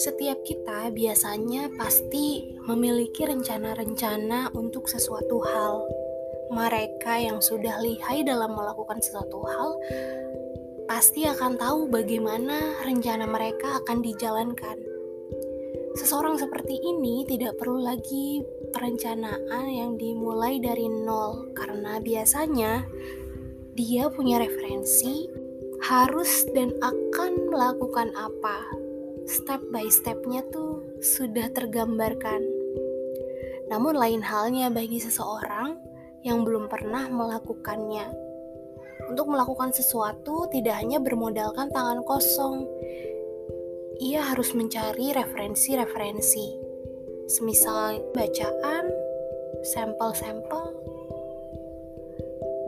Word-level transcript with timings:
Setiap 0.00 0.40
kita 0.48 0.88
biasanya 0.96 1.68
pasti 1.76 2.56
memiliki 2.64 3.28
rencana-rencana 3.28 4.56
untuk 4.56 4.88
sesuatu 4.88 5.44
hal. 5.44 5.84
Mereka 6.56 7.20
yang 7.20 7.44
sudah 7.44 7.84
lihai 7.84 8.24
dalam 8.24 8.56
melakukan 8.56 9.04
sesuatu 9.04 9.44
hal 9.44 9.76
pasti 10.88 11.28
akan 11.28 11.60
tahu 11.60 11.92
bagaimana 11.92 12.80
rencana 12.80 13.28
mereka 13.28 13.84
akan 13.84 14.00
dijalankan. 14.00 14.80
Seseorang 16.00 16.40
seperti 16.40 16.80
ini 16.80 17.28
tidak 17.28 17.60
perlu 17.60 17.84
lagi 17.84 18.40
perencanaan 18.72 19.68
yang 19.68 20.00
dimulai 20.00 20.56
dari 20.62 20.88
nol, 20.88 21.52
karena 21.52 22.00
biasanya 22.00 22.88
dia 23.80 24.12
punya 24.12 24.36
referensi 24.36 25.24
harus 25.88 26.44
dan 26.52 26.68
akan 26.84 27.48
melakukan 27.48 28.12
apa 28.12 28.60
step 29.24 29.56
by 29.72 29.88
stepnya 29.88 30.44
tuh 30.52 30.84
sudah 31.00 31.48
tergambarkan. 31.56 32.44
Namun 33.72 33.96
lain 33.96 34.20
halnya 34.20 34.68
bagi 34.68 35.00
seseorang 35.00 35.80
yang 36.20 36.44
belum 36.44 36.68
pernah 36.68 37.08
melakukannya. 37.08 38.04
Untuk 39.08 39.32
melakukan 39.32 39.72
sesuatu 39.72 40.44
tidak 40.52 40.76
hanya 40.76 41.00
bermodalkan 41.00 41.72
tangan 41.72 42.04
kosong. 42.04 42.68
Ia 43.96 44.28
harus 44.28 44.52
mencari 44.52 45.16
referensi-referensi. 45.16 46.52
Semisal 47.32 48.12
bacaan, 48.12 48.92
sampel-sampel, 49.72 50.89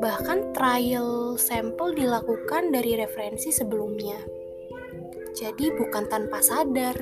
bahkan 0.02 0.50
trial 0.50 1.38
sampel 1.38 1.94
dilakukan 1.94 2.74
dari 2.74 2.98
referensi 2.98 3.54
sebelumnya. 3.54 4.18
Jadi 5.38 5.70
bukan 5.78 6.10
tanpa 6.10 6.42
sadar 6.42 6.98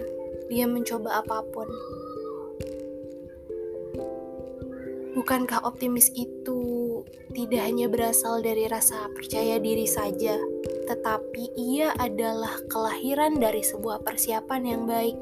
dia 0.52 0.68
mencoba 0.68 1.24
apa 1.24 1.40
pun. 1.48 1.64
Bukankah 5.16 5.64
optimis 5.64 6.12
itu 6.12 7.00
tidak 7.32 7.62
hanya 7.64 7.88
berasal 7.88 8.44
dari 8.44 8.68
rasa 8.68 9.08
percaya 9.16 9.56
diri 9.56 9.88
saja, 9.88 10.36
tetapi 10.86 11.56
ia 11.56 11.96
adalah 11.96 12.52
kelahiran 12.68 13.40
dari 13.40 13.64
sebuah 13.64 14.04
persiapan 14.04 14.62
yang 14.76 14.82
baik. 14.84 15.16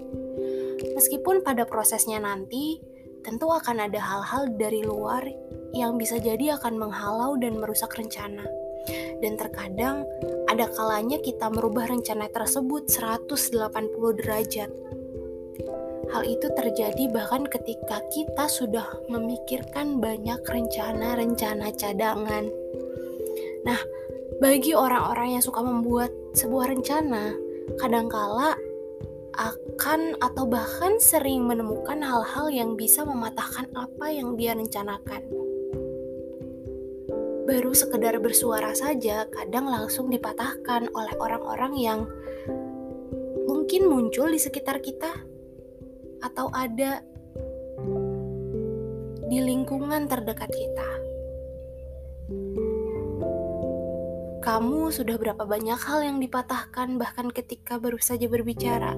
Meskipun 0.99 1.47
pada 1.47 1.63
prosesnya 1.63 2.19
nanti 2.19 2.83
tentu 3.29 3.53
akan 3.53 3.85
ada 3.85 4.01
hal-hal 4.01 4.49
dari 4.57 4.81
luar 4.81 5.21
yang 5.77 6.01
bisa 6.01 6.17
jadi 6.17 6.57
akan 6.57 6.81
menghalau 6.81 7.37
dan 7.37 7.61
merusak 7.61 7.93
rencana 7.93 8.49
dan 9.21 9.37
terkadang 9.37 10.09
ada 10.49 10.65
kalanya 10.73 11.21
kita 11.21 11.53
merubah 11.53 11.85
rencana 11.91 12.31
tersebut 12.33 12.89
180 12.89 14.19
derajat. 14.25 14.71
Hal 16.09 16.25
itu 16.25 16.49
terjadi 16.57 17.05
bahkan 17.13 17.45
ketika 17.45 18.01
kita 18.09 18.49
sudah 18.49 18.89
memikirkan 19.13 20.01
banyak 20.01 20.41
rencana-rencana 20.41 21.69
cadangan. 21.77 22.49
Nah, 23.69 23.81
bagi 24.41 24.73
orang-orang 24.73 25.37
yang 25.37 25.45
suka 25.45 25.61
membuat 25.61 26.09
sebuah 26.33 26.73
rencana, 26.73 27.37
kadangkala 27.77 28.57
akan 29.39 30.19
atau 30.19 30.45
bahkan 30.51 30.99
sering 30.99 31.47
menemukan 31.47 32.03
hal-hal 32.03 32.51
yang 32.51 32.75
bisa 32.75 33.07
mematahkan 33.07 33.71
apa 33.79 34.11
yang 34.11 34.35
dia 34.35 34.59
rencanakan 34.59 35.23
baru 37.49 37.73
sekedar 37.73 38.13
bersuara 38.21 38.77
saja 38.77 39.25
kadang 39.33 39.73
langsung 39.73 40.13
dipatahkan 40.13 40.93
oleh 40.93 41.15
orang-orang 41.17 41.73
yang 41.81 42.01
mungkin 43.49 43.89
muncul 43.89 44.29
di 44.29 44.37
sekitar 44.37 44.85
kita 44.85 45.09
atau 46.21 46.53
ada 46.53 47.01
di 49.33 49.39
lingkungan 49.41 50.05
terdekat 50.05 50.53
kita. 50.53 50.89
Kamu 54.45 54.93
sudah 54.93 55.17
berapa 55.17 55.45
banyak 55.49 55.81
hal 55.81 56.05
yang 56.05 56.21
dipatahkan 56.21 57.01
bahkan 57.01 57.33
ketika 57.33 57.81
baru 57.81 57.97
saja 57.97 58.29
berbicara? 58.29 58.93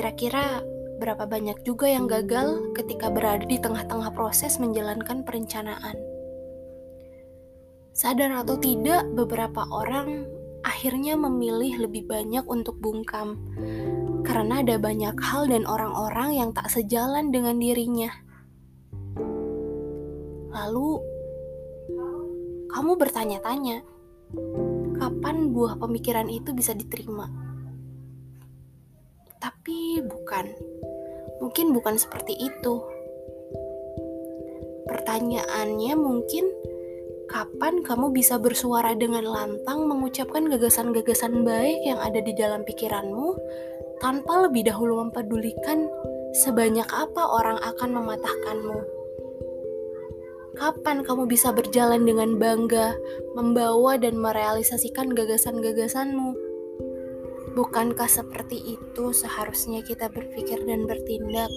Kira-kira 0.00 0.64
berapa 0.96 1.28
banyak 1.28 1.60
juga 1.60 1.84
yang 1.84 2.08
gagal 2.08 2.72
ketika 2.72 3.12
berada 3.12 3.44
di 3.44 3.60
tengah-tengah 3.60 4.16
proses 4.16 4.56
menjalankan 4.56 5.28
perencanaan? 5.28 5.92
Sadar 7.92 8.32
atau 8.32 8.56
tidak, 8.56 9.04
beberapa 9.12 9.68
orang 9.68 10.24
akhirnya 10.64 11.20
memilih 11.20 11.84
lebih 11.84 12.08
banyak 12.08 12.48
untuk 12.48 12.80
bungkam 12.80 13.44
karena 14.24 14.64
ada 14.64 14.80
banyak 14.80 15.20
hal 15.20 15.44
dan 15.52 15.68
orang-orang 15.68 16.32
yang 16.32 16.56
tak 16.56 16.72
sejalan 16.72 17.28
dengan 17.28 17.60
dirinya. 17.60 18.08
Lalu, 20.48 20.96
kamu 22.72 22.96
bertanya-tanya, 22.96 23.84
kapan 24.96 25.52
buah 25.52 25.76
pemikiran 25.76 26.32
itu 26.32 26.56
bisa 26.56 26.72
diterima? 26.72 27.39
Tapi 29.40 30.04
bukan, 30.04 30.46
mungkin 31.40 31.72
bukan 31.72 31.96
seperti 31.96 32.36
itu. 32.36 32.74
Pertanyaannya 34.86 35.94
mungkin 35.96 36.44
Kapan 37.30 37.86
kamu 37.86 38.10
bisa 38.10 38.42
bersuara 38.42 38.90
dengan 38.98 39.22
lantang 39.22 39.86
mengucapkan 39.86 40.50
gagasan-gagasan 40.50 41.46
baik 41.46 41.78
yang 41.86 42.02
ada 42.02 42.18
di 42.18 42.34
dalam 42.34 42.66
pikiranmu 42.66 43.38
tanpa 44.02 44.50
lebih 44.50 44.66
dahulu 44.66 45.06
mempedulikan 45.06 45.86
sebanyak 46.34 46.90
apa 46.90 47.22
orang 47.22 47.62
akan 47.62 48.02
mematahkanmu? 48.02 48.78
Kapan 50.58 51.06
kamu 51.06 51.30
bisa 51.30 51.54
berjalan 51.54 52.02
dengan 52.02 52.34
bangga, 52.34 52.98
membawa 53.38 53.94
dan 53.94 54.18
merealisasikan 54.18 55.14
gagasan-gagasanmu? 55.14 56.49
Bukankah 57.50 58.06
seperti 58.06 58.78
itu 58.78 59.10
seharusnya 59.10 59.82
kita 59.82 60.06
berpikir 60.06 60.62
dan 60.62 60.86
bertindak? 60.86 61.50